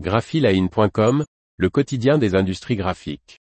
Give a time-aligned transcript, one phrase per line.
[0.00, 1.24] graphiline.com,
[1.56, 3.40] le quotidien des industries graphiques.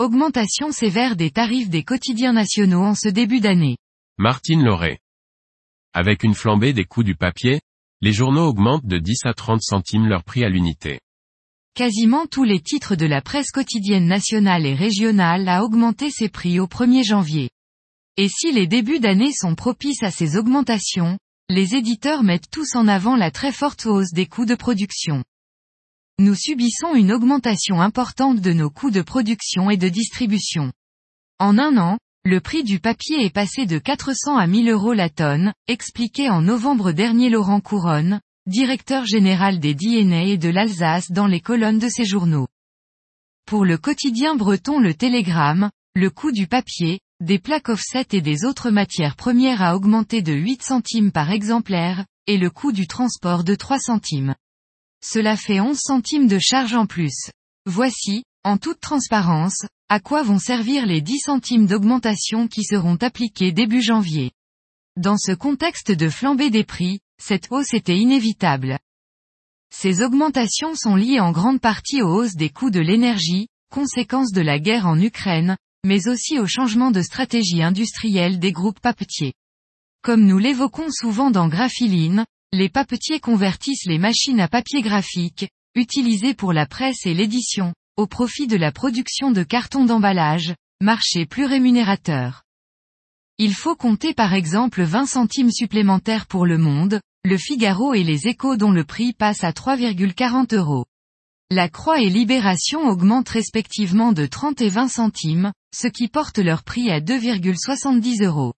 [0.00, 3.76] Augmentation sévère des tarifs des quotidiens nationaux en ce début d'année.
[4.18, 4.98] Martine Lauré.
[5.92, 7.60] Avec une flambée des coûts du papier,
[8.00, 10.98] les journaux augmentent de 10 à 30 centimes leur prix à l'unité.
[11.74, 16.58] Quasiment tous les titres de la presse quotidienne nationale et régionale a augmenté ses prix
[16.58, 17.50] au 1er janvier.
[18.16, 21.18] Et si les débuts d'année sont propices à ces augmentations,
[21.48, 25.24] les éditeurs mettent tous en avant la très forte hausse des coûts de production.
[26.18, 30.72] Nous subissons une augmentation importante de nos coûts de production et de distribution.
[31.38, 35.08] En un an, le prix du papier est passé de 400 à 1000 euros la
[35.08, 41.28] tonne, expliqué en novembre dernier Laurent Couronne, directeur général des DNA et de l'Alsace dans
[41.28, 42.48] les colonnes de ses journaux.
[43.46, 48.44] Pour le quotidien breton Le Télégramme, le coût du papier, des plaques offset et des
[48.44, 53.44] autres matières premières a augmenté de 8 centimes par exemplaire, et le coût du transport
[53.44, 54.34] de 3 centimes.
[55.00, 57.30] Cela fait 11 centimes de charge en plus.
[57.66, 63.52] Voici, en toute transparence, à quoi vont servir les 10 centimes d'augmentation qui seront appliqués
[63.52, 64.32] début janvier.
[64.96, 68.78] Dans ce contexte de flambée des prix, cette hausse était inévitable.
[69.72, 74.40] Ces augmentations sont liées en grande partie aux hausses des coûts de l'énergie, conséquence de
[74.40, 79.34] la guerre en Ukraine, mais aussi au changement de stratégie industrielle des groupes papetiers.
[80.02, 86.34] Comme nous l'évoquons souvent dans Graphiline, les papetiers convertissent les machines à papier graphique, utilisées
[86.34, 91.44] pour la presse et l'édition, au profit de la production de cartons d'emballage, marché plus
[91.44, 92.42] rémunérateur.
[93.38, 98.28] Il faut compter par exemple 20 centimes supplémentaires pour le monde, le Figaro et les
[98.28, 100.86] échos dont le prix passe à 3,40 euros.
[101.50, 106.62] La Croix et Libération augmentent respectivement de 30 et 20 centimes, ce qui porte leur
[106.62, 108.54] prix à 2,70 euros.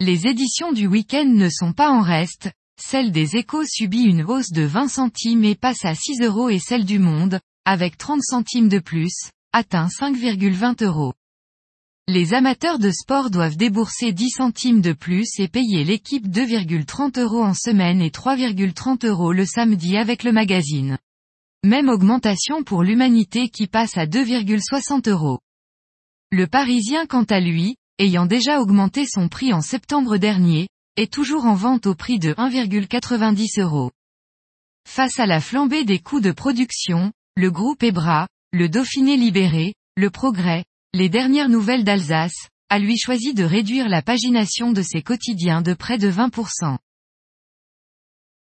[0.00, 4.50] Les éditions du week-end ne sont pas en reste, celle des échos subit une hausse
[4.50, 8.68] de 20 centimes et passe à 6 euros et celle du monde, avec 30 centimes
[8.68, 11.12] de plus, atteint 5,20 euros.
[12.08, 17.44] Les amateurs de sport doivent débourser 10 centimes de plus et payer l'équipe 2,30 euros
[17.44, 20.98] en semaine et 3,30 euros le samedi avec le magazine.
[21.64, 25.38] Même augmentation pour l'humanité qui passe à 2,60 euros.
[26.32, 31.44] Le Parisien quant à lui, ayant déjà augmenté son prix en septembre dernier, est toujours
[31.44, 33.92] en vente au prix de 1,90 euros.
[34.88, 40.10] Face à la flambée des coûts de production, le groupe Ebra, le Dauphiné libéré, le
[40.10, 45.62] Progrès, les dernières nouvelles d'Alsace, a lui choisi de réduire la pagination de ses quotidiens
[45.62, 46.76] de près de 20%.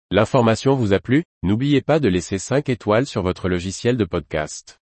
[0.10, 1.24] L'information vous a plu?
[1.44, 4.83] N'oubliez pas de laisser 5 étoiles sur votre logiciel de podcast.